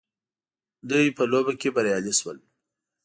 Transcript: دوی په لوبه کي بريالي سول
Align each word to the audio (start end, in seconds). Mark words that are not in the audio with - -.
دوی 0.89 1.07
په 1.17 1.23
لوبه 1.31 1.53
کي 1.61 1.69
بريالي 1.75 2.13
سول 2.19 2.37